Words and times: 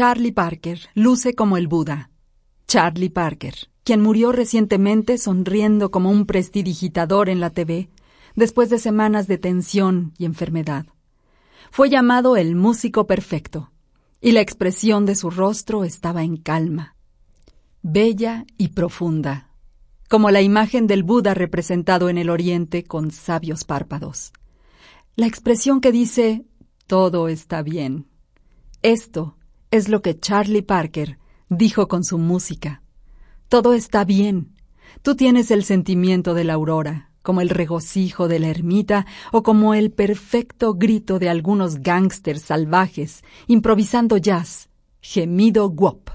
Charlie 0.00 0.32
Parker 0.32 0.80
luce 0.94 1.34
como 1.34 1.58
el 1.58 1.68
Buda. 1.68 2.08
Charlie 2.66 3.10
Parker, 3.10 3.54
quien 3.84 4.00
murió 4.00 4.32
recientemente 4.32 5.18
sonriendo 5.18 5.90
como 5.90 6.10
un 6.10 6.24
prestidigitador 6.24 7.28
en 7.28 7.38
la 7.38 7.50
TV, 7.50 7.90
después 8.34 8.70
de 8.70 8.78
semanas 8.78 9.26
de 9.26 9.36
tensión 9.36 10.14
y 10.16 10.24
enfermedad. 10.24 10.86
Fue 11.70 11.90
llamado 11.90 12.38
el 12.38 12.56
músico 12.56 13.06
perfecto, 13.06 13.72
y 14.22 14.32
la 14.32 14.40
expresión 14.40 15.04
de 15.04 15.16
su 15.16 15.28
rostro 15.28 15.84
estaba 15.84 16.22
en 16.22 16.38
calma, 16.38 16.96
bella 17.82 18.46
y 18.56 18.68
profunda, 18.68 19.50
como 20.08 20.30
la 20.30 20.40
imagen 20.40 20.86
del 20.86 21.02
Buda 21.02 21.34
representado 21.34 22.08
en 22.08 22.16
el 22.16 22.30
Oriente 22.30 22.84
con 22.84 23.10
sabios 23.10 23.64
párpados. 23.64 24.32
La 25.14 25.26
expresión 25.26 25.82
que 25.82 25.92
dice, 25.92 26.46
todo 26.86 27.28
está 27.28 27.60
bien. 27.60 28.06
Esto 28.80 29.36
es 29.70 29.88
lo 29.88 30.02
que 30.02 30.18
Charlie 30.18 30.62
Parker 30.62 31.18
dijo 31.48 31.88
con 31.88 32.04
su 32.04 32.18
música. 32.18 32.82
Todo 33.48 33.72
está 33.72 34.04
bien. 34.04 34.54
Tú 35.02 35.14
tienes 35.14 35.50
el 35.50 35.64
sentimiento 35.64 36.34
de 36.34 36.44
la 36.44 36.54
aurora, 36.54 37.10
como 37.22 37.40
el 37.40 37.48
regocijo 37.48 38.28
de 38.28 38.40
la 38.40 38.48
ermita 38.48 39.06
o 39.32 39.42
como 39.42 39.74
el 39.74 39.92
perfecto 39.92 40.74
grito 40.74 41.18
de 41.18 41.28
algunos 41.28 41.80
gángsters 41.80 42.42
salvajes 42.42 43.22
improvisando 43.46 44.16
jazz, 44.16 44.68
gemido 45.00 45.68
wop. 45.68 46.10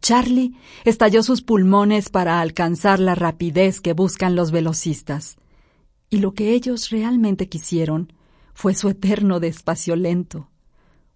Charlie 0.00 0.56
estalló 0.84 1.22
sus 1.22 1.42
pulmones 1.42 2.08
para 2.08 2.40
alcanzar 2.40 3.00
la 3.00 3.14
rapidez 3.14 3.80
que 3.80 3.92
buscan 3.92 4.36
los 4.36 4.50
velocistas. 4.50 5.36
Y 6.10 6.18
lo 6.18 6.32
que 6.32 6.52
ellos 6.52 6.90
realmente 6.90 7.48
quisieron 7.48 8.12
fue 8.54 8.74
su 8.74 8.88
eterno 8.88 9.40
despacio 9.40 9.96
lento. 9.96 10.50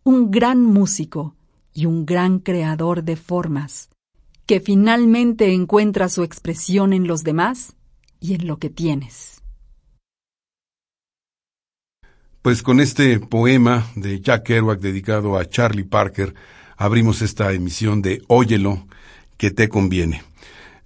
Un 0.04 0.30
gran 0.30 0.62
músico 0.62 1.36
y 1.74 1.86
un 1.86 2.04
gran 2.06 2.38
creador 2.38 3.04
de 3.04 3.16
formas, 3.16 3.88
que 4.46 4.60
finalmente 4.60 5.52
encuentra 5.52 6.08
su 6.08 6.22
expresión 6.22 6.92
en 6.92 7.06
los 7.06 7.24
demás 7.24 7.74
y 8.20 8.34
en 8.34 8.46
lo 8.46 8.58
que 8.58 8.70
tienes. 8.70 9.42
Pues 12.42 12.62
con 12.62 12.80
este 12.80 13.20
poema 13.20 13.86
de 13.94 14.20
Jack 14.20 14.44
Kerouac 14.44 14.80
dedicado 14.80 15.38
a 15.38 15.48
Charlie 15.48 15.84
Parker, 15.84 16.34
abrimos 16.76 17.22
esta 17.22 17.52
emisión 17.52 18.02
de 18.02 18.20
Óyelo, 18.26 18.86
que 19.36 19.50
te 19.50 19.68
conviene. 19.68 20.22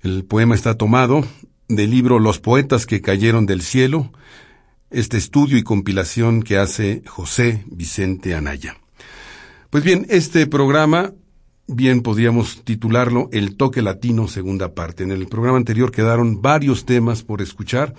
El 0.03 0.25
poema 0.25 0.55
está 0.55 0.77
tomado 0.77 1.27
del 1.69 1.91
libro 1.91 2.19
Los 2.19 2.39
poetas 2.39 2.87
que 2.87 3.01
cayeron 3.01 3.47
del 3.47 3.63
cielo, 3.63 4.13
este 4.91 5.17
estudio 5.17 5.59
y 5.59 5.63
compilación 5.63 6.43
que 6.43 6.59
hace 6.59 7.03
José 7.07 7.65
Vicente 7.67 8.35
Anaya. 8.35 8.77
Pues 9.71 9.83
bien, 9.83 10.07
este 10.11 10.47
programa, 10.47 11.13
bien 11.67 12.03
podríamos 12.03 12.63
titularlo 12.63 13.29
El 13.33 13.57
toque 13.57 13.83
latino 13.83 14.29
segunda 14.29 14.75
parte. 14.75 15.03
En 15.03 15.11
el 15.11 15.27
programa 15.27 15.59
anterior 15.59 15.91
quedaron 15.91 16.41
varios 16.41 16.87
temas 16.87 17.25
por 17.25 17.43
escuchar 17.43 17.93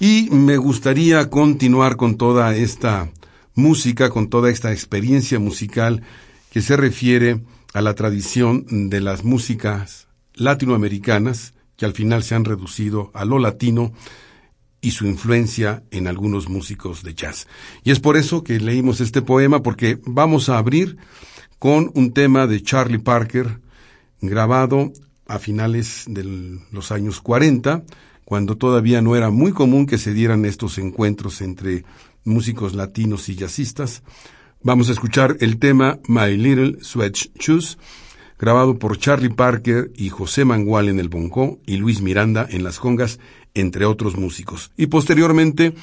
y 0.00 0.28
me 0.32 0.56
gustaría 0.56 1.30
continuar 1.30 1.96
con 1.96 2.16
toda 2.16 2.56
esta 2.56 3.08
música, 3.54 4.10
con 4.10 4.28
toda 4.28 4.50
esta 4.50 4.72
experiencia 4.72 5.38
musical 5.38 6.02
que 6.50 6.60
se 6.60 6.76
refiere 6.76 7.40
a 7.72 7.82
la 7.82 7.94
tradición 7.94 8.90
de 8.90 9.00
las 9.00 9.22
músicas 9.22 10.08
latinoamericanas 10.34 11.54
que 11.76 11.84
al 11.84 11.92
final 11.92 12.24
se 12.24 12.34
han 12.34 12.44
reducido 12.44 13.12
a 13.14 13.24
lo 13.24 13.38
latino 13.38 13.92
y 14.80 14.92
su 14.92 15.06
influencia 15.06 15.82
en 15.90 16.06
algunos 16.06 16.48
músicos 16.48 17.02
de 17.02 17.14
jazz. 17.14 17.46
Y 17.84 17.90
es 17.90 18.00
por 18.00 18.16
eso 18.16 18.42
que 18.42 18.60
leímos 18.60 19.00
este 19.00 19.22
poema, 19.22 19.62
porque 19.62 19.98
vamos 20.04 20.48
a 20.48 20.58
abrir 20.58 20.96
con 21.58 21.90
un 21.94 22.12
tema 22.12 22.46
de 22.46 22.62
Charlie 22.62 22.98
Parker, 22.98 23.60
grabado 24.20 24.92
a 25.26 25.38
finales 25.38 26.04
de 26.08 26.58
los 26.70 26.92
años 26.92 27.20
40, 27.20 27.84
cuando 28.24 28.56
todavía 28.56 29.02
no 29.02 29.16
era 29.16 29.30
muy 29.30 29.52
común 29.52 29.86
que 29.86 29.98
se 29.98 30.14
dieran 30.14 30.44
estos 30.44 30.78
encuentros 30.78 31.40
entre 31.40 31.84
músicos 32.24 32.74
latinos 32.74 33.28
y 33.28 33.36
jazzistas. 33.36 34.02
Vamos 34.62 34.88
a 34.88 34.92
escuchar 34.92 35.36
el 35.40 35.58
tema 35.58 35.98
My 36.06 36.36
Little 36.36 36.78
Sweat 36.82 37.16
Shoes, 37.38 37.78
grabado 38.38 38.78
por 38.78 38.98
Charlie 38.98 39.30
Parker 39.30 39.90
y 39.96 40.08
José 40.08 40.44
Mangual 40.44 40.88
en 40.88 40.98
el 40.98 41.08
bongo 41.08 41.58
y 41.66 41.76
Luis 41.76 42.00
Miranda 42.00 42.46
en 42.48 42.64
las 42.64 42.78
congas, 42.78 43.18
entre 43.54 43.84
otros 43.84 44.16
músicos. 44.16 44.70
Y 44.76 44.86
posteriormente, 44.86 45.74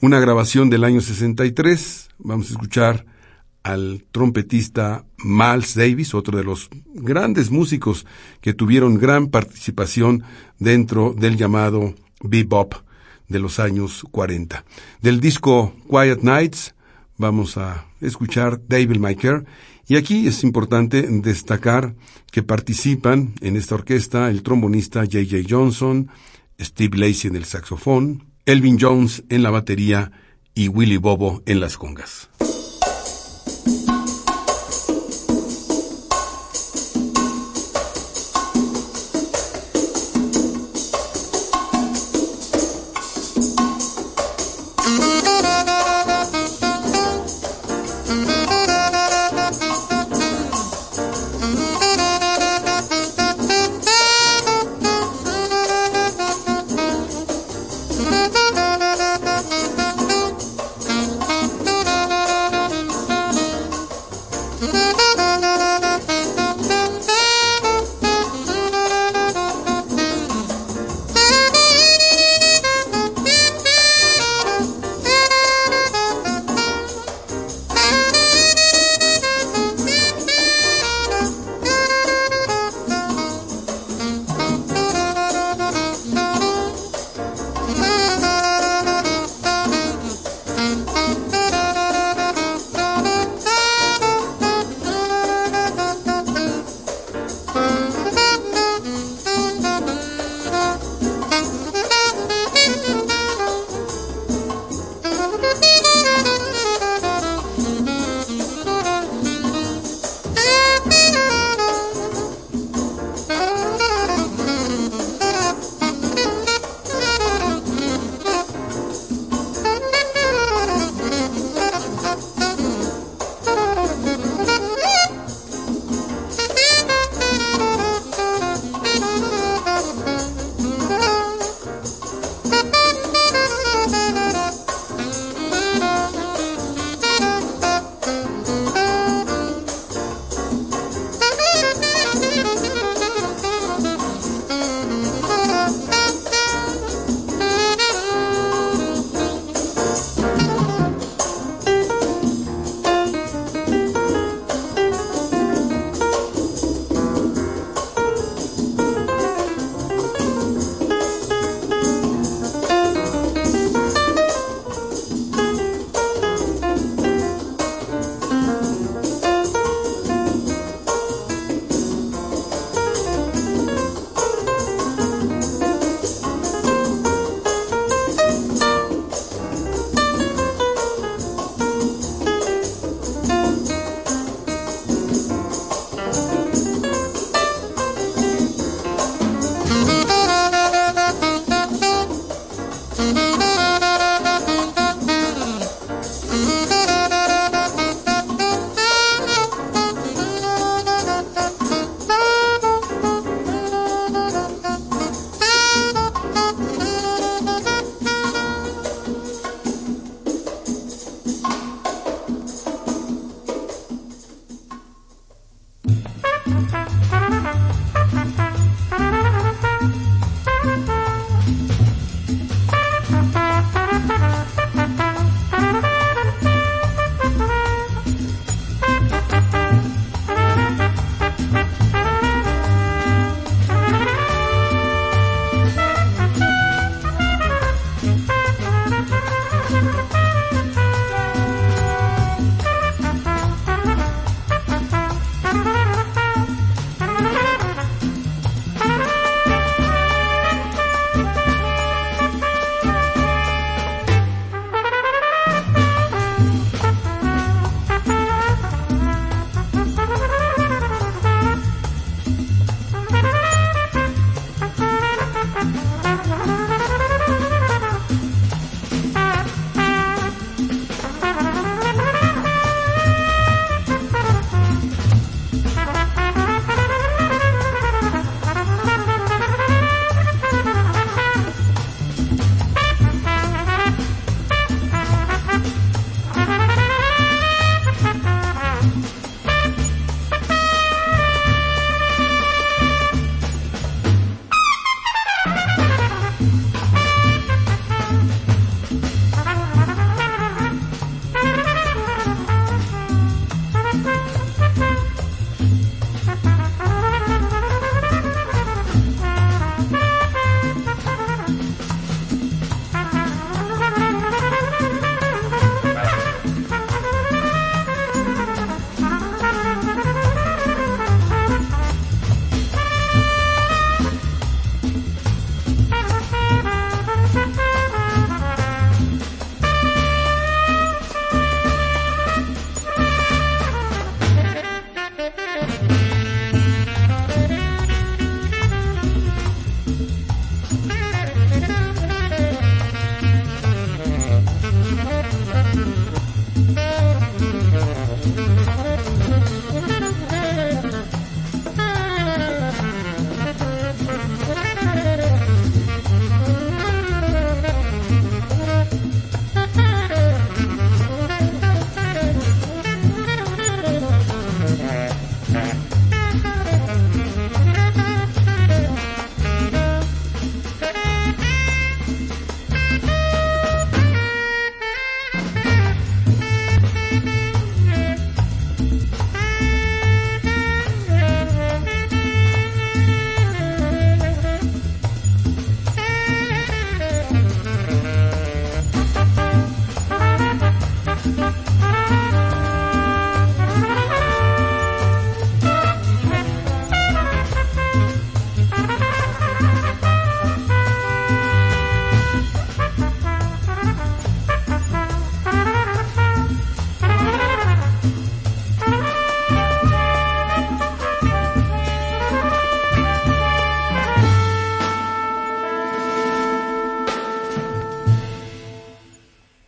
una 0.00 0.20
grabación 0.20 0.70
del 0.70 0.84
año 0.84 1.00
63, 1.00 2.08
vamos 2.18 2.48
a 2.48 2.52
escuchar 2.52 3.04
al 3.62 4.04
trompetista 4.10 5.04
Miles 5.18 5.74
Davis, 5.74 6.14
otro 6.14 6.36
de 6.36 6.44
los 6.44 6.68
grandes 6.94 7.50
músicos 7.50 8.06
que 8.40 8.54
tuvieron 8.54 8.98
gran 8.98 9.28
participación 9.28 10.24
dentro 10.58 11.14
del 11.16 11.36
llamado 11.36 11.94
bebop 12.22 12.74
de 13.28 13.38
los 13.38 13.60
años 13.60 14.04
40. 14.10 14.64
Del 15.00 15.20
disco 15.20 15.74
Quiet 15.88 16.22
Nights 16.22 16.74
vamos 17.18 17.56
a 17.56 17.86
escuchar 18.00 18.60
David 18.66 18.96
My 18.96 19.16
y 19.88 19.96
aquí 19.96 20.26
es 20.26 20.42
importante 20.44 21.02
destacar 21.02 21.94
que 22.30 22.42
participan 22.42 23.34
en 23.40 23.56
esta 23.56 23.74
orquesta 23.74 24.30
el 24.30 24.42
trombonista 24.42 25.00
J.J. 25.00 25.46
Johnson, 25.48 26.08
Steve 26.62 26.98
Lacey 26.98 27.28
en 27.30 27.36
el 27.36 27.44
saxofón, 27.44 28.26
Elvin 28.46 28.78
Jones 28.80 29.24
en 29.28 29.42
la 29.42 29.50
batería 29.50 30.12
y 30.54 30.68
Willy 30.68 30.96
Bobo 30.96 31.42
en 31.46 31.60
las 31.60 31.76
congas. 31.76 32.28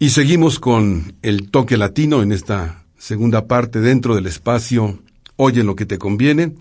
Y 0.04 0.10
seguimos 0.10 0.60
con 0.60 1.16
el 1.22 1.50
toque 1.50 1.78
latino 1.78 2.20
en 2.20 2.30
esta 2.30 2.84
segunda 2.98 3.46
parte 3.46 3.80
dentro 3.80 4.14
del 4.14 4.26
espacio 4.26 4.98
Oye 5.36 5.64
lo 5.64 5.76
que 5.76 5.86
te 5.86 5.96
conviene. 5.96 6.56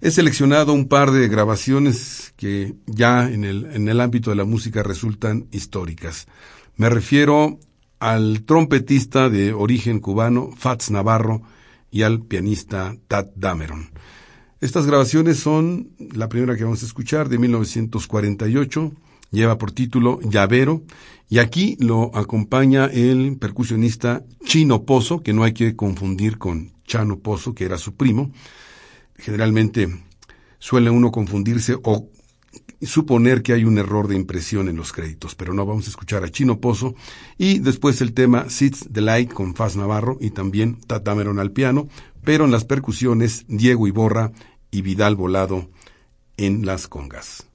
He 0.00 0.12
seleccionado 0.12 0.72
un 0.72 0.86
par 0.86 1.10
de 1.10 1.26
grabaciones 1.26 2.32
que 2.36 2.76
ya 2.86 3.28
en 3.28 3.42
el, 3.42 3.64
en 3.72 3.88
el 3.88 4.00
ámbito 4.00 4.30
de 4.30 4.36
la 4.36 4.44
música 4.44 4.84
resultan 4.84 5.48
históricas. 5.50 6.28
Me 6.76 6.88
refiero 6.88 7.58
al 7.98 8.44
trompetista 8.44 9.28
de 9.28 9.52
origen 9.52 9.98
cubano 9.98 10.52
Fats 10.56 10.92
Navarro 10.92 11.42
y 11.90 12.02
al 12.02 12.20
pianista 12.20 12.94
Tad 13.08 13.30
Dameron. 13.34 13.90
Estas 14.60 14.86
grabaciones 14.86 15.40
son 15.40 15.90
la 15.98 16.28
primera 16.28 16.56
que 16.56 16.62
vamos 16.62 16.84
a 16.84 16.86
escuchar 16.86 17.28
de 17.28 17.38
1948, 17.38 18.92
lleva 19.32 19.58
por 19.58 19.72
título 19.72 20.20
Llavero 20.20 20.82
y 21.28 21.38
aquí 21.38 21.76
lo 21.80 22.14
acompaña 22.14 22.86
el 22.86 23.38
percusionista 23.38 24.22
Chino 24.44 24.84
Pozo, 24.84 25.22
que 25.22 25.32
no 25.32 25.42
hay 25.42 25.54
que 25.54 25.74
confundir 25.74 26.38
con 26.38 26.72
Chano 26.84 27.18
Pozo, 27.18 27.54
que 27.54 27.64
era 27.64 27.78
su 27.78 27.94
primo. 27.96 28.30
Generalmente 29.16 29.88
suele 30.58 30.90
uno 30.90 31.10
confundirse 31.10 31.76
o 31.82 32.08
suponer 32.82 33.42
que 33.42 33.52
hay 33.52 33.64
un 33.64 33.78
error 33.78 34.08
de 34.08 34.16
impresión 34.16 34.68
en 34.68 34.76
los 34.76 34.92
créditos, 34.92 35.34
pero 35.34 35.54
no 35.54 35.64
vamos 35.64 35.86
a 35.86 35.90
escuchar 35.90 36.24
a 36.24 36.30
Chino 36.30 36.60
Pozo 36.60 36.94
y 37.38 37.60
después 37.60 38.00
el 38.00 38.12
tema 38.12 38.50
Sits 38.50 38.88
the 38.92 39.00
Light 39.00 39.32
con 39.32 39.54
Faz 39.54 39.76
Navarro 39.76 40.18
y 40.20 40.30
también 40.30 40.76
Tatameron 40.86 41.38
al 41.38 41.52
piano, 41.52 41.88
pero 42.24 42.44
en 42.44 42.50
las 42.50 42.64
percusiones 42.64 43.44
Diego 43.48 43.86
Iborra 43.86 44.32
y 44.70 44.82
Vidal 44.82 45.16
Volado 45.16 45.70
en 46.36 46.66
las 46.66 46.88
congas. 46.88 47.51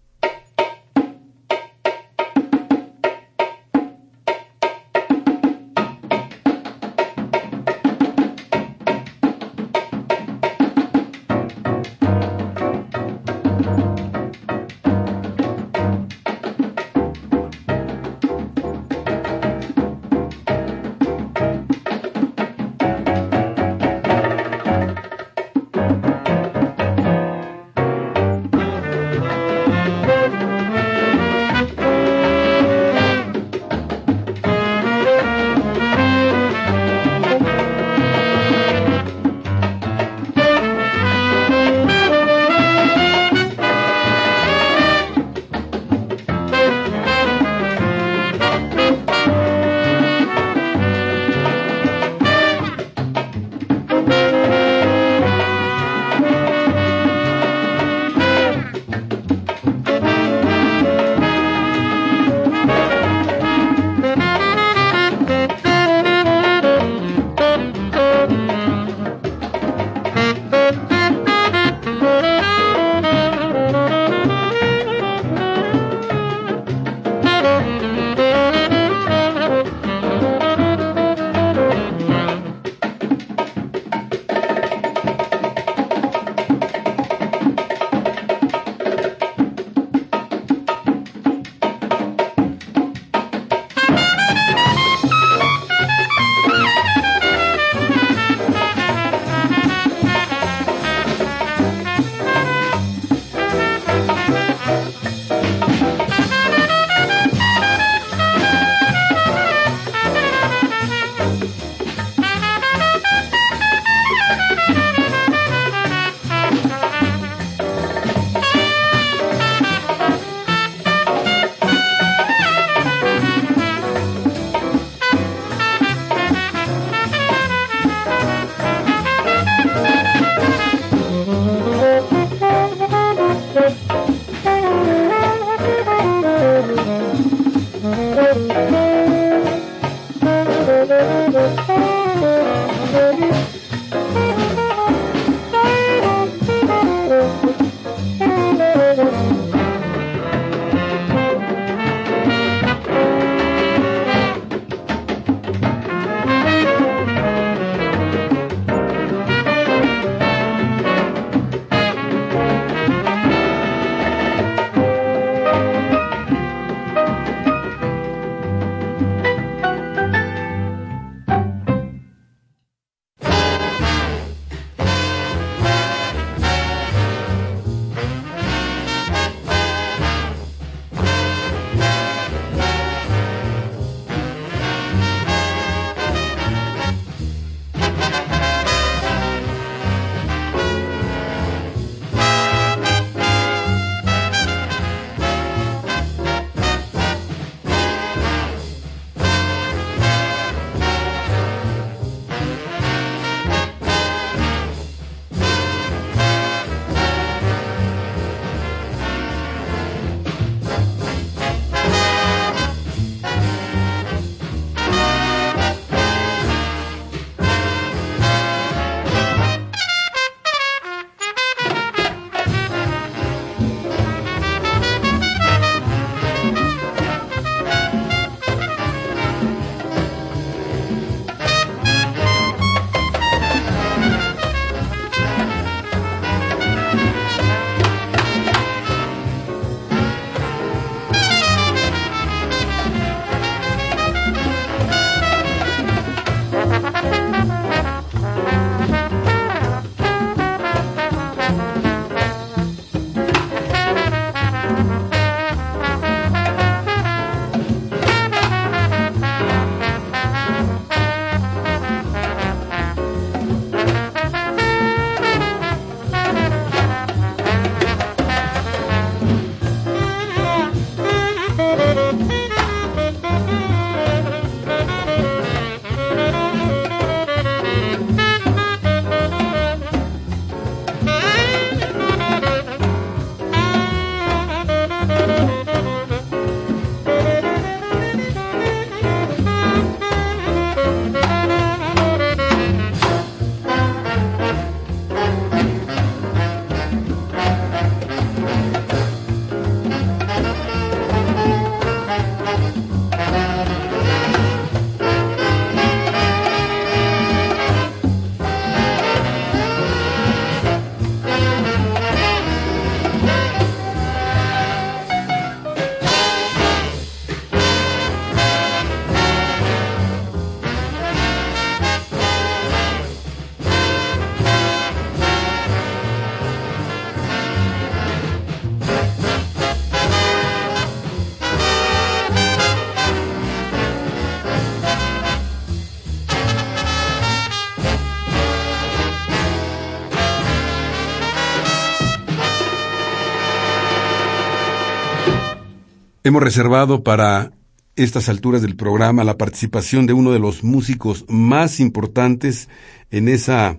Hemos 346.28 346.44
reservado 346.44 347.06
para 347.06 347.54
estas 347.96 348.28
alturas 348.28 348.62
del 348.62 348.76
programa 348.76 349.24
la 349.24 349.38
participación 349.38 350.08
de 350.08 350.12
uno 350.12 350.34
de 350.34 350.40
los 350.40 350.62
músicos 350.62 351.24
más 351.30 351.80
importantes 351.80 352.68
en 353.12 353.30
esa 353.30 353.78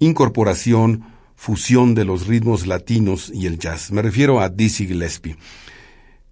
incorporación, 0.00 1.04
fusión 1.36 1.94
de 1.94 2.04
los 2.04 2.26
ritmos 2.26 2.66
latinos 2.66 3.30
y 3.32 3.46
el 3.46 3.60
jazz. 3.60 3.92
Me 3.92 4.02
refiero 4.02 4.40
a 4.40 4.48
Dizzy 4.48 4.88
Gillespie. 4.88 5.36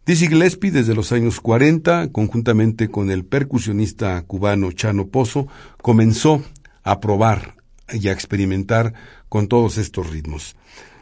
Dizzy 0.05 0.27
Gillespie 0.27 0.73
desde 0.73 0.97
los 0.97 1.13
años 1.13 1.41
40, 1.41 2.11
conjuntamente 2.11 2.89
con 2.89 3.13
el 3.13 3.25
percusionista 3.25 4.21
cubano 4.23 4.73
Chano 4.73 5.07
Pozo, 5.07 5.47
comenzó 5.81 6.43
a 6.83 6.99
probar 6.99 7.55
y 7.93 8.09
a 8.09 8.13
experimentar 8.13 8.95
con 9.29 9.47
todos 9.47 9.79
estos 9.79 10.11
ritmos. 10.11 10.57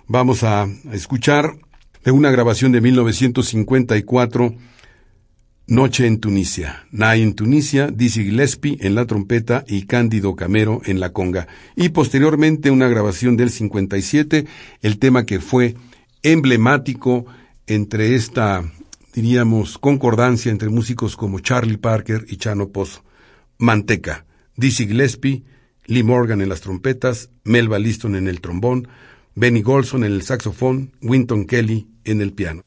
Vamos 0.06 0.42
a 0.42 0.68
escuchar 0.92 1.54
de 2.04 2.10
una 2.10 2.30
grabación 2.30 2.72
de 2.72 2.80
1954 2.80 4.54
Noche 5.70 6.08
en 6.08 6.18
Tunisia, 6.18 6.84
Night 6.90 7.22
en 7.22 7.34
Tunisia, 7.34 7.92
Dizzy 7.94 8.24
Gillespie 8.24 8.78
en 8.80 8.96
la 8.96 9.06
trompeta 9.06 9.64
y 9.68 9.86
Cándido 9.86 10.34
Camero 10.34 10.80
en 10.84 10.98
la 10.98 11.12
conga. 11.12 11.46
Y 11.76 11.90
posteriormente 11.90 12.72
una 12.72 12.88
grabación 12.88 13.36
del 13.36 13.50
57, 13.50 14.46
el 14.82 14.98
tema 14.98 15.26
que 15.26 15.38
fue 15.38 15.76
emblemático 16.24 17.24
entre 17.68 18.16
esta, 18.16 18.64
diríamos, 19.14 19.78
concordancia 19.78 20.50
entre 20.50 20.70
músicos 20.70 21.14
como 21.14 21.38
Charlie 21.38 21.76
Parker 21.76 22.26
y 22.28 22.38
Chano 22.38 22.70
Pozo. 22.70 23.04
Manteca, 23.56 24.26
Dizzy 24.56 24.88
Gillespie, 24.88 25.44
Lee 25.86 26.02
Morgan 26.02 26.40
en 26.40 26.48
las 26.48 26.62
trompetas, 26.62 27.30
Melba 27.44 27.78
Liston 27.78 28.16
en 28.16 28.26
el 28.26 28.40
trombón, 28.40 28.88
Benny 29.34 29.62
Golson 29.62 30.04
en 30.04 30.12
el 30.12 30.22
saxofón, 30.22 30.92
Winton 31.02 31.46
Kelly 31.46 31.88
en 32.04 32.20
el 32.20 32.32
piano. 32.32 32.62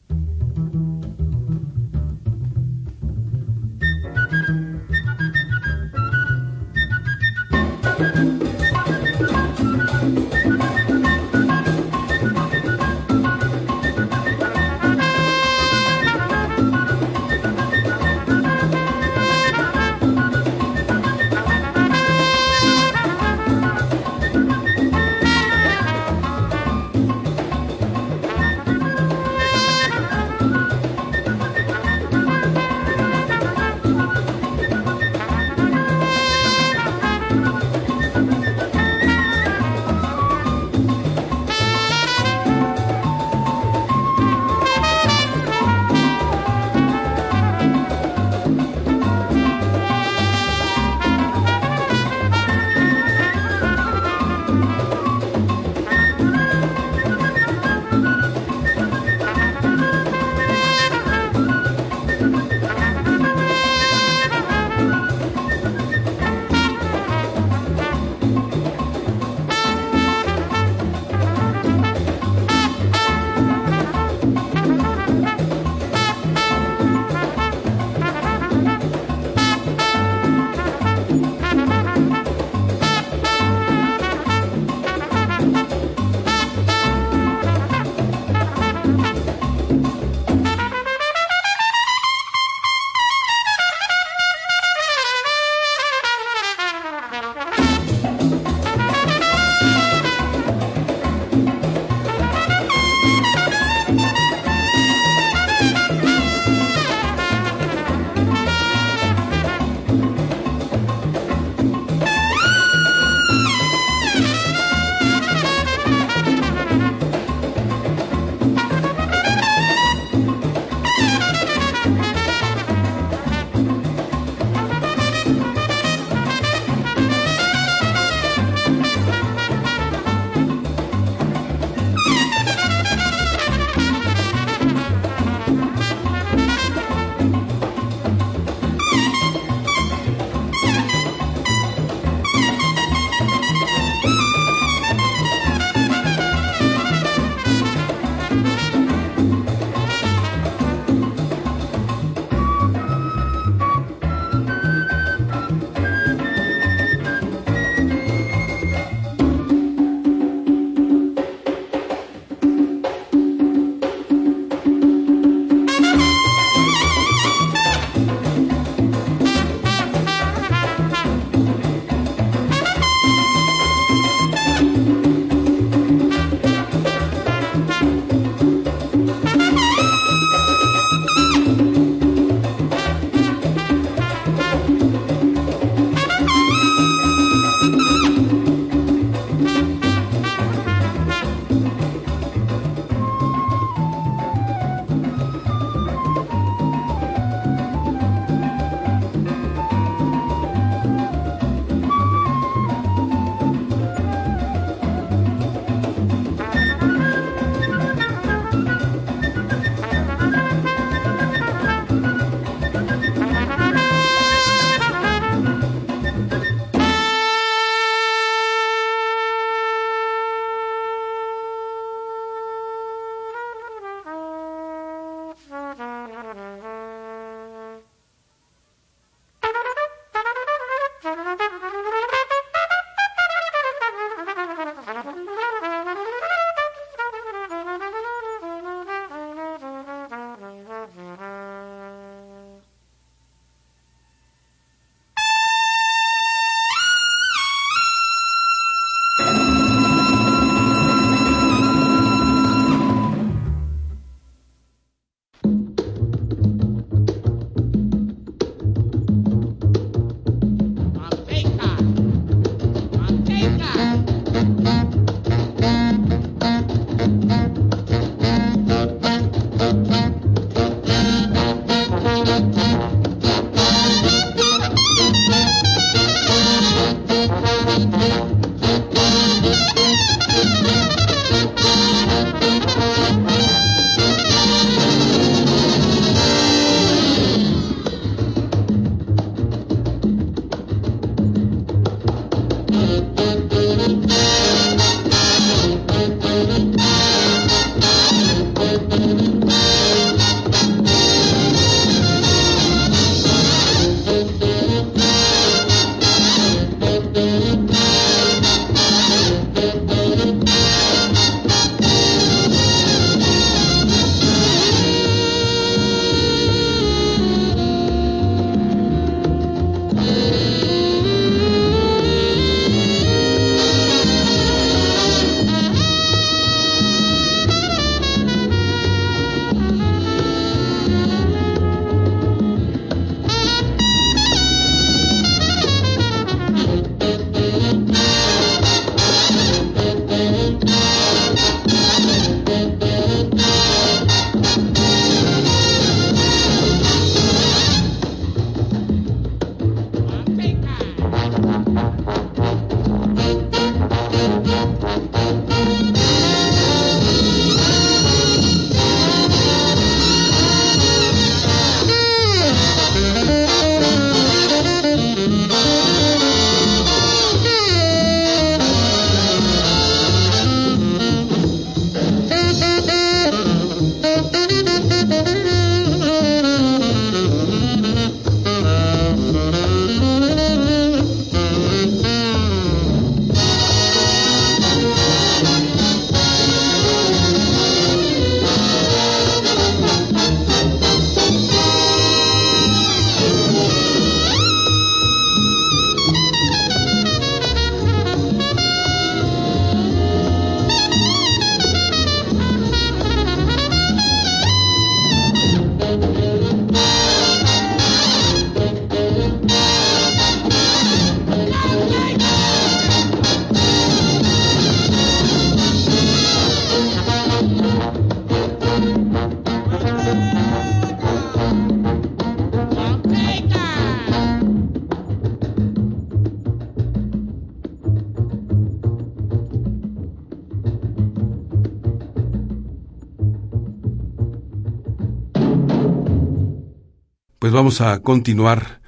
Vamos 437.54 437.80
a 437.82 438.00
continuar 438.00 438.82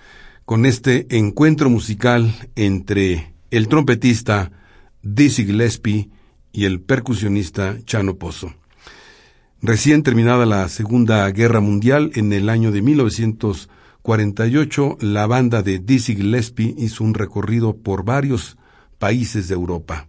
con 0.43 0.65
este 0.65 1.05
encuentro 1.15 1.69
musical 1.69 2.33
entre 2.55 3.35
el 3.51 3.67
trompetista 3.67 4.51
Dizzy 5.03 5.45
Gillespie 5.45 6.09
y 6.51 6.65
el 6.65 6.81
percusionista 6.81 7.77
Chano 7.85 8.17
Pozo. 8.17 8.55
Recién 9.61 10.01
terminada 10.01 10.47
la 10.47 10.67
Segunda 10.67 11.29
Guerra 11.29 11.59
Mundial, 11.59 12.09
en 12.15 12.33
el 12.33 12.49
año 12.49 12.71
de 12.71 12.81
1948, 12.81 14.97
la 14.99 15.27
banda 15.27 15.61
de 15.61 15.77
Dizzy 15.77 16.15
Gillespie 16.15 16.73
hizo 16.77 17.03
un 17.03 17.13
recorrido 17.13 17.77
por 17.77 18.03
varios 18.03 18.57
países 18.97 19.47
de 19.47 19.53
Europa. 19.53 20.07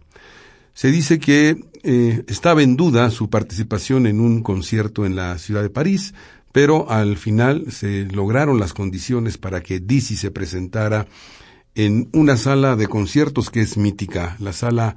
Se 0.73 0.89
dice 0.91 1.19
que 1.19 1.57
eh, 1.83 2.23
estaba 2.27 2.63
en 2.63 2.75
duda 2.75 3.11
su 3.11 3.29
participación 3.29 4.07
en 4.07 4.19
un 4.19 4.41
concierto 4.41 5.05
en 5.05 5.15
la 5.15 5.37
ciudad 5.37 5.61
de 5.61 5.69
París, 5.69 6.15
pero 6.57 6.89
al 6.89 7.17
final 7.17 7.71
se 7.71 8.05
lograron 8.05 8.59
las 8.59 8.73
condiciones 8.73 9.37
para 9.37 9.61
que 9.61 9.79
Dizzy 9.79 10.15
se 10.15 10.31
presentara 10.31 11.05
en 11.75 12.09
una 12.13 12.35
sala 12.35 12.75
de 12.75 12.87
conciertos 12.87 13.51
que 13.51 13.61
es 13.61 13.77
mítica, 13.77 14.35
la 14.39 14.53
sala 14.53 14.95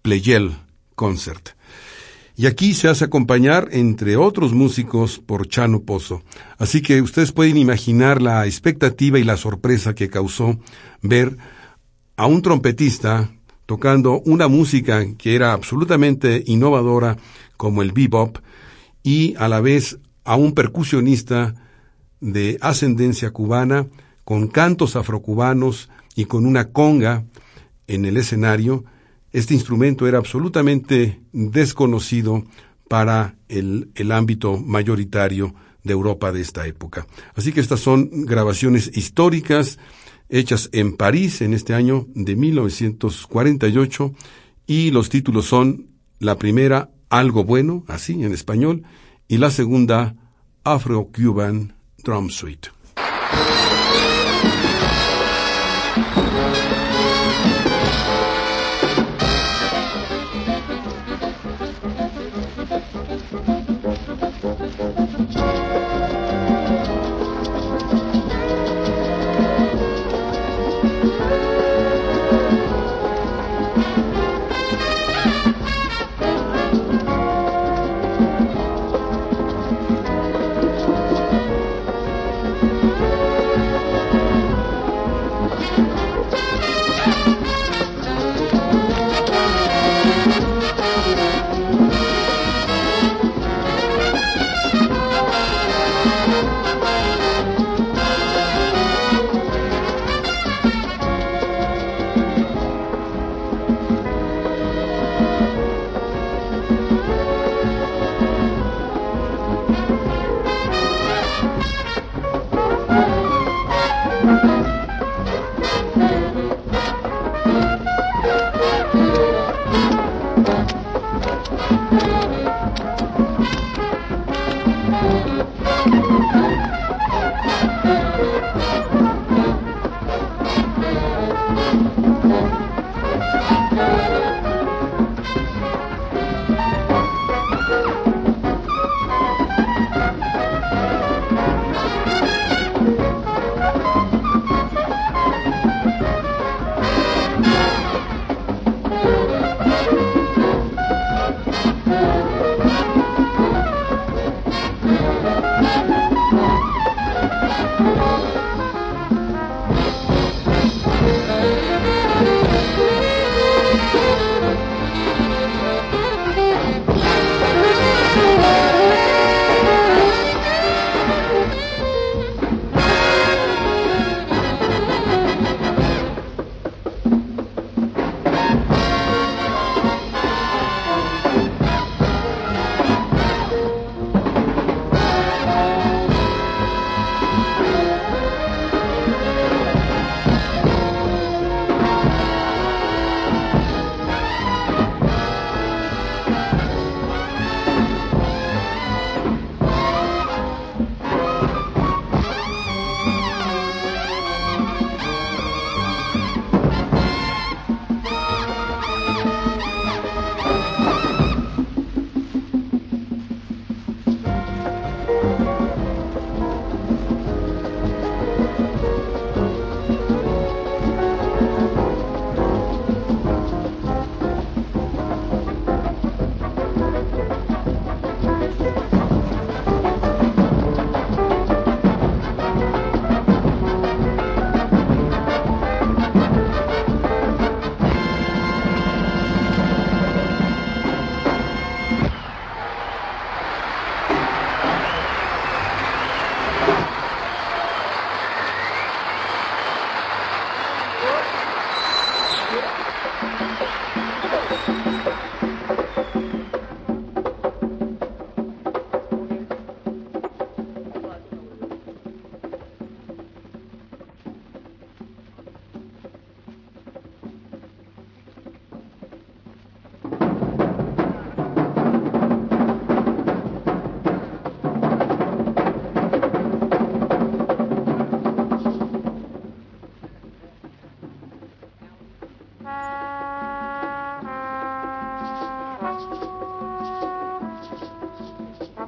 Pleyel 0.00 0.52
Concert. 0.94 1.50
Y 2.34 2.46
aquí 2.46 2.72
se 2.72 2.88
hace 2.88 3.04
acompañar, 3.04 3.68
entre 3.72 4.16
otros 4.16 4.54
músicos, 4.54 5.18
por 5.18 5.46
Chano 5.48 5.82
Pozo. 5.82 6.22
Así 6.56 6.80
que 6.80 7.02
ustedes 7.02 7.30
pueden 7.32 7.58
imaginar 7.58 8.22
la 8.22 8.46
expectativa 8.46 9.18
y 9.18 9.24
la 9.24 9.36
sorpresa 9.36 9.94
que 9.94 10.08
causó 10.08 10.58
ver 11.02 11.36
a 12.16 12.24
un 12.24 12.40
trompetista 12.40 13.30
tocando 13.66 14.22
una 14.24 14.48
música 14.48 15.04
que 15.18 15.34
era 15.34 15.52
absolutamente 15.52 16.42
innovadora 16.46 17.18
como 17.58 17.82
el 17.82 17.92
bebop 17.92 18.38
y 19.02 19.34
a 19.36 19.48
la 19.48 19.60
vez 19.60 19.98
a 20.24 20.36
un 20.36 20.52
percusionista 20.52 21.54
de 22.20 22.58
ascendencia 22.60 23.30
cubana, 23.30 23.86
con 24.24 24.48
cantos 24.48 24.96
afrocubanos 24.96 25.90
y 26.14 26.26
con 26.26 26.46
una 26.46 26.70
conga 26.70 27.24
en 27.86 28.04
el 28.04 28.16
escenario. 28.16 28.84
Este 29.32 29.54
instrumento 29.54 30.06
era 30.06 30.18
absolutamente 30.18 31.20
desconocido 31.32 32.44
para 32.88 33.36
el, 33.48 33.90
el 33.94 34.12
ámbito 34.12 34.58
mayoritario 34.58 35.54
de 35.82 35.92
Europa 35.92 36.30
de 36.30 36.40
esta 36.40 36.66
época. 36.66 37.06
Así 37.34 37.52
que 37.52 37.60
estas 37.60 37.80
son 37.80 38.24
grabaciones 38.24 38.90
históricas 38.96 39.78
hechas 40.28 40.70
en 40.72 40.96
París 40.96 41.42
en 41.42 41.54
este 41.54 41.74
año 41.74 42.06
de 42.14 42.36
1948 42.36 44.14
y 44.66 44.90
los 44.90 45.08
títulos 45.08 45.46
son 45.46 45.88
la 46.20 46.38
primera 46.38 46.90
Algo 47.10 47.44
Bueno, 47.44 47.84
así 47.88 48.22
en 48.22 48.32
español, 48.32 48.84
y 49.32 49.38
la 49.38 49.48
segunda 49.48 50.14
Afro-Cuban 50.62 51.72
Drum 52.04 52.28
Suite. 52.28 52.81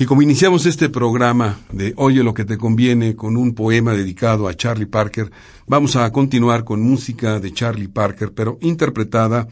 Y 0.00 0.06
como 0.06 0.22
iniciamos 0.22 0.64
este 0.64 0.88
programa 0.88 1.58
de 1.72 1.92
Oye 1.96 2.22
lo 2.22 2.32
que 2.32 2.44
te 2.44 2.56
conviene 2.56 3.16
con 3.16 3.36
un 3.36 3.52
poema 3.52 3.94
dedicado 3.94 4.46
a 4.46 4.54
Charlie 4.54 4.86
Parker, 4.86 5.32
vamos 5.66 5.96
a 5.96 6.12
continuar 6.12 6.62
con 6.62 6.80
música 6.80 7.40
de 7.40 7.52
Charlie 7.52 7.88
Parker, 7.88 8.32
pero 8.32 8.58
interpretada 8.60 9.48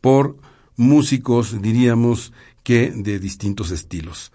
por 0.00 0.38
músicos, 0.76 1.60
diríamos 1.60 2.32
que 2.62 2.90
de 2.90 3.18
distintos 3.18 3.70
estilos. 3.70 4.32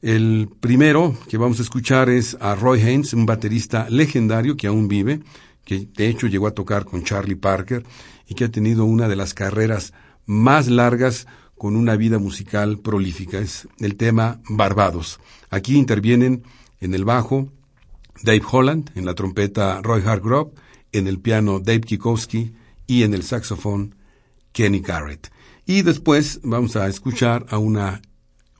El 0.00 0.48
primero 0.58 1.14
que 1.28 1.36
vamos 1.36 1.58
a 1.58 1.64
escuchar 1.64 2.08
es 2.08 2.38
a 2.40 2.54
Roy 2.54 2.80
Haynes, 2.80 3.12
un 3.12 3.26
baterista 3.26 3.88
legendario 3.90 4.56
que 4.56 4.68
aún 4.68 4.88
vive, 4.88 5.20
que 5.66 5.86
de 5.94 6.08
hecho 6.08 6.28
llegó 6.28 6.46
a 6.46 6.54
tocar 6.54 6.86
con 6.86 7.04
Charlie 7.04 7.36
Parker 7.36 7.84
y 8.26 8.34
que 8.34 8.44
ha 8.44 8.50
tenido 8.50 8.86
una 8.86 9.06
de 9.06 9.16
las 9.16 9.34
carreras 9.34 9.92
más 10.24 10.68
largas 10.68 11.26
con 11.58 11.76
una 11.76 11.96
vida 11.96 12.18
musical 12.18 12.78
prolífica. 12.78 13.38
Es 13.38 13.68
el 13.78 13.96
tema 13.96 14.40
Barbados. 14.48 15.20
Aquí 15.50 15.76
intervienen 15.76 16.44
en 16.80 16.94
el 16.94 17.04
bajo 17.04 17.52
Dave 18.22 18.42
Holland, 18.50 18.90
en 18.94 19.04
la 19.04 19.14
trompeta 19.14 19.80
Roy 19.82 20.02
Hargrove, 20.06 20.52
en 20.92 21.06
el 21.06 21.18
piano 21.20 21.60
Dave 21.60 21.82
Kikowski 21.82 22.54
y 22.86 23.02
en 23.02 23.14
el 23.14 23.22
saxofón 23.22 23.94
Kenny 24.52 24.80
Garrett. 24.80 25.30
Y 25.66 25.82
después 25.82 26.40
vamos 26.42 26.76
a 26.76 26.88
escuchar 26.88 27.46
a 27.50 27.58
una 27.58 28.00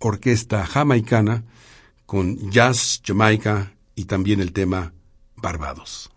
orquesta 0.01 0.66
jamaicana 0.66 1.44
con 2.07 2.51
jazz 2.51 3.01
jamaica 3.05 3.72
y 3.94 4.05
también 4.05 4.40
el 4.40 4.53
tema 4.53 4.92
Barbados. 5.36 6.11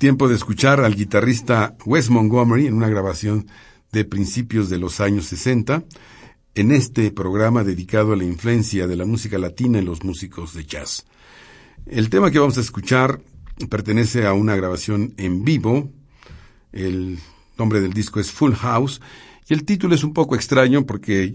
Tiempo 0.00 0.28
de 0.28 0.34
escuchar 0.34 0.80
al 0.80 0.96
guitarrista 0.96 1.76
Wes 1.84 2.08
Montgomery 2.08 2.66
en 2.66 2.72
una 2.72 2.88
grabación 2.88 3.48
de 3.92 4.06
principios 4.06 4.70
de 4.70 4.78
los 4.78 4.98
años 4.98 5.26
60, 5.26 5.84
en 6.54 6.70
este 6.72 7.10
programa 7.10 7.64
dedicado 7.64 8.14
a 8.14 8.16
la 8.16 8.24
influencia 8.24 8.86
de 8.86 8.96
la 8.96 9.04
música 9.04 9.36
latina 9.36 9.78
en 9.78 9.84
los 9.84 10.02
músicos 10.02 10.54
de 10.54 10.64
jazz. 10.64 11.04
El 11.84 12.08
tema 12.08 12.30
que 12.30 12.38
vamos 12.38 12.56
a 12.56 12.62
escuchar 12.62 13.20
pertenece 13.68 14.26
a 14.26 14.32
una 14.32 14.56
grabación 14.56 15.12
en 15.18 15.44
vivo. 15.44 15.92
El 16.72 17.18
nombre 17.58 17.82
del 17.82 17.92
disco 17.92 18.20
es 18.20 18.32
Full 18.32 18.54
House 18.54 19.02
y 19.50 19.52
el 19.52 19.66
título 19.66 19.94
es 19.94 20.02
un 20.02 20.14
poco 20.14 20.34
extraño 20.34 20.86
porque 20.86 21.34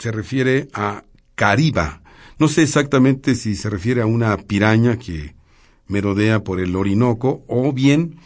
se 0.00 0.10
refiere 0.10 0.66
a 0.72 1.04
Cariba. 1.36 2.02
No 2.40 2.48
sé 2.48 2.64
exactamente 2.64 3.36
si 3.36 3.54
se 3.54 3.70
refiere 3.70 4.02
a 4.02 4.06
una 4.06 4.36
piraña 4.36 4.98
que 4.98 5.36
merodea 5.86 6.44
por 6.44 6.60
el 6.60 6.74
Orinoco 6.76 7.44
o 7.46 7.72
bien 7.72 8.16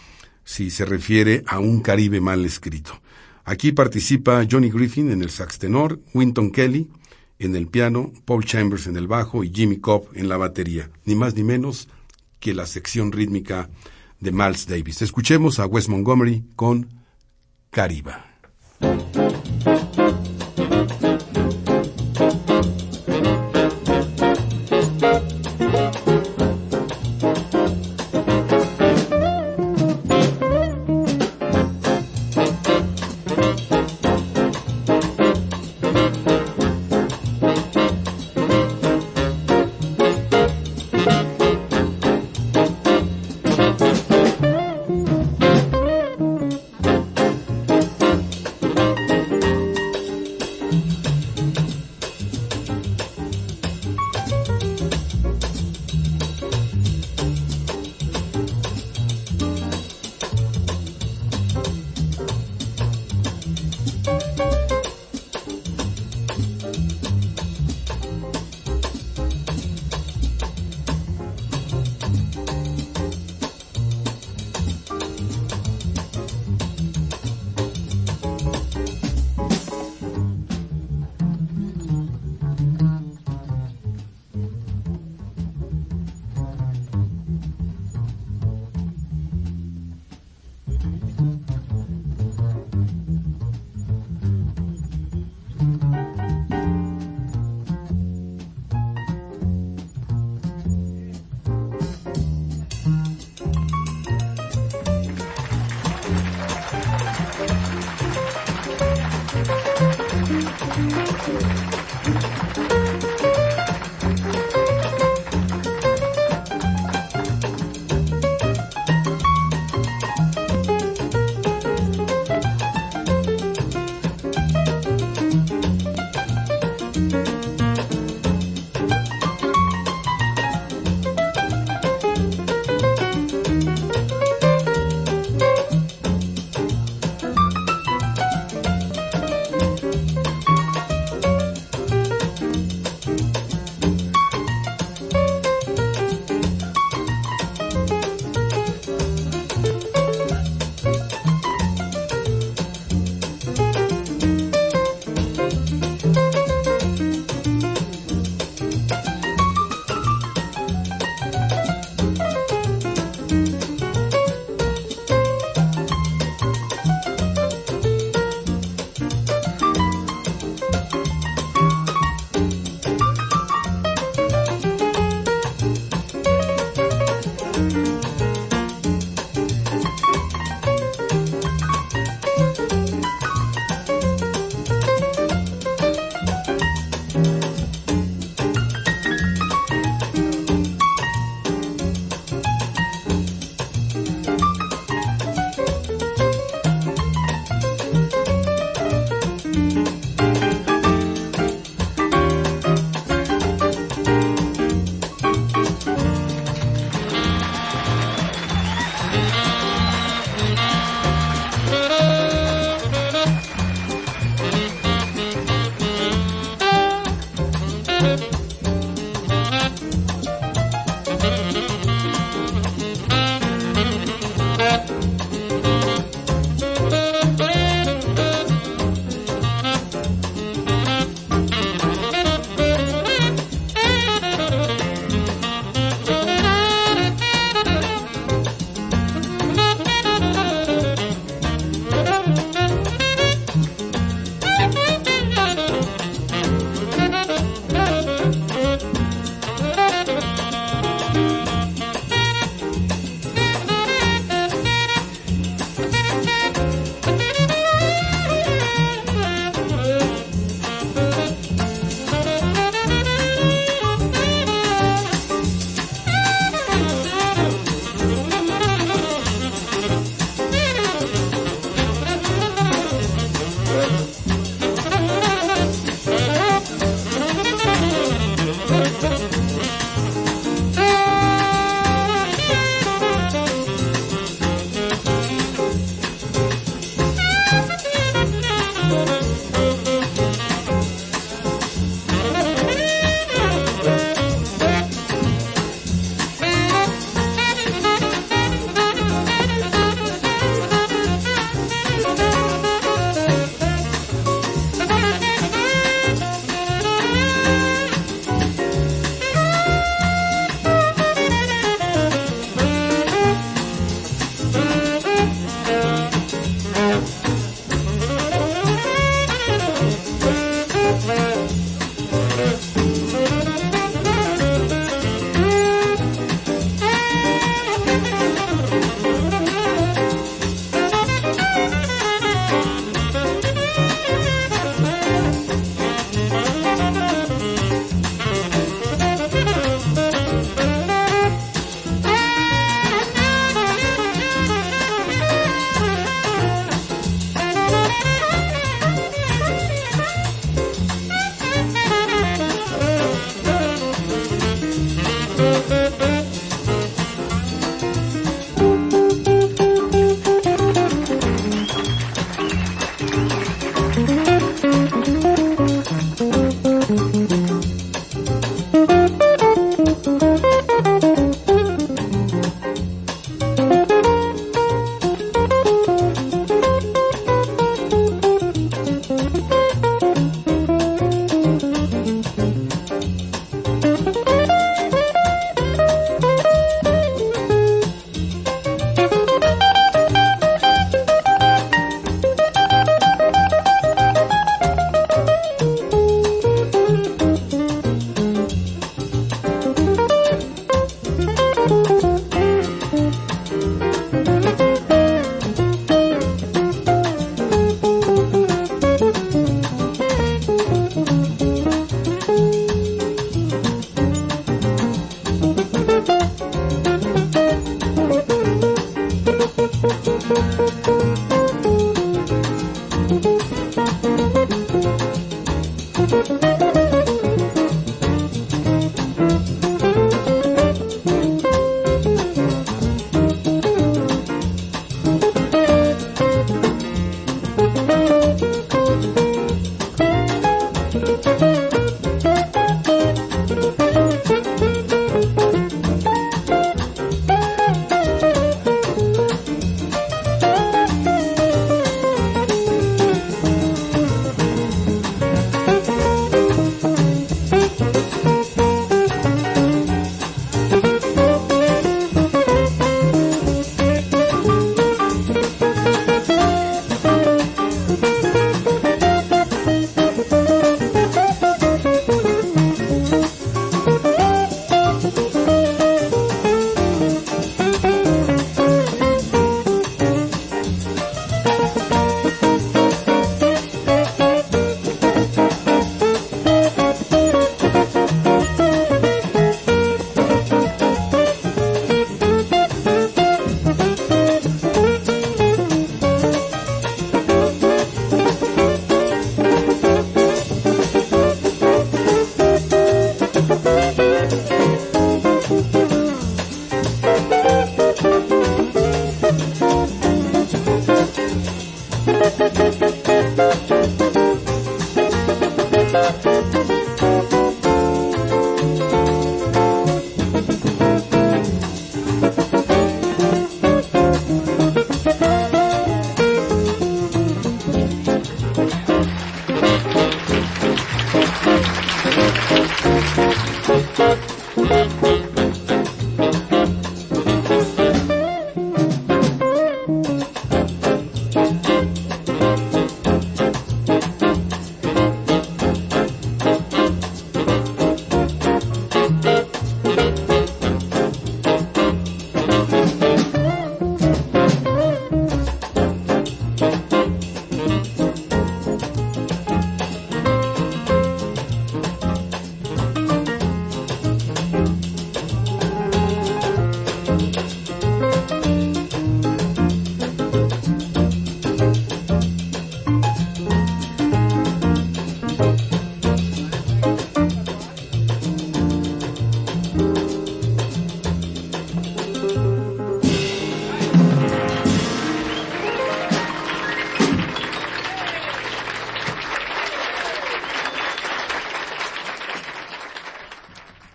si 0.44 0.70
se 0.70 0.84
refiere 0.84 1.44
a 1.46 1.58
un 1.58 1.80
Caribe 1.80 2.20
mal 2.20 2.44
escrito. 2.44 3.00
Aquí 3.44 3.72
participa 3.72 4.46
Johnny 4.50 4.70
Griffin 4.70 5.10
en 5.10 5.22
el 5.22 5.30
sax 5.30 5.58
tenor, 5.58 6.00
Winton 6.14 6.50
Kelly 6.50 6.90
en 7.38 7.54
el 7.56 7.68
piano, 7.68 8.12
Paul 8.24 8.44
Chambers 8.44 8.86
en 8.86 8.96
el 8.96 9.06
bajo 9.06 9.44
y 9.44 9.50
Jimmy 9.50 9.78
Cobb 9.78 10.08
en 10.14 10.28
la 10.28 10.36
batería, 10.36 10.90
ni 11.04 11.14
más 11.14 11.34
ni 11.34 11.44
menos 11.44 11.88
que 12.40 12.54
la 12.54 12.66
sección 12.66 13.12
rítmica 13.12 13.68
de 14.20 14.32
Miles 14.32 14.66
Davis. 14.66 15.02
Escuchemos 15.02 15.58
a 15.58 15.66
Wes 15.66 15.88
Montgomery 15.88 16.44
con 16.56 16.88
Cariba. 17.70 18.24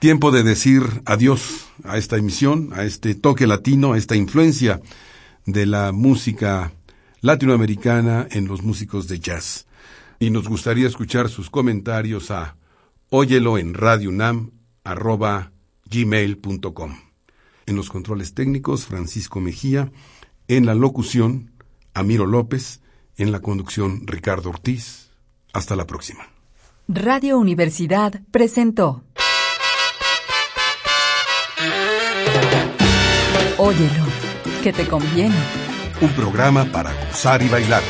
Tiempo 0.03 0.31
de 0.31 0.43
decir 0.43 0.83
adiós 1.05 1.67
a 1.85 1.97
esta 1.97 2.17
emisión, 2.17 2.71
a 2.73 2.83
este 2.83 3.15
toque 3.15 3.47
latino, 3.47 3.93
a 3.93 3.97
esta 3.97 4.17
influencia 4.17 4.81
de 5.45 5.65
la 5.65 5.93
música 5.93 6.73
latinoamericana 7.21 8.27
en 8.29 8.45
los 8.49 8.63
músicos 8.63 9.07
de 9.07 9.21
jazz. 9.21 9.65
Y 10.19 10.29
nos 10.29 10.49
gustaría 10.49 10.89
escuchar 10.89 11.29
sus 11.29 11.49
comentarios 11.49 12.31
a 12.31 12.57
óyelo 13.11 13.57
en 13.57 13.71
gmail.com. 15.89 16.95
En 17.65 17.75
los 17.77 17.89
controles 17.89 18.33
técnicos, 18.33 18.85
Francisco 18.85 19.39
Mejía. 19.39 19.89
En 20.49 20.65
la 20.65 20.75
locución, 20.75 21.53
Amiro 21.93 22.25
López. 22.25 22.81
En 23.15 23.31
la 23.31 23.39
conducción, 23.39 24.05
Ricardo 24.05 24.49
Ortiz. 24.49 25.11
Hasta 25.53 25.77
la 25.77 25.87
próxima. 25.87 26.27
Radio 26.89 27.37
Universidad 27.37 28.21
presentó. 28.31 29.05
Óyelo, 33.65 34.03
que 34.61 34.73
te 34.73 34.85
conviene. 34.85 35.33
Un 36.01 36.09
programa 36.09 36.65
para 36.65 36.91
gozar 37.07 37.41
y 37.41 37.47
bailar. 37.47 37.81